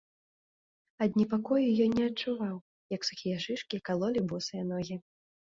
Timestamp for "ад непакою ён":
1.05-1.91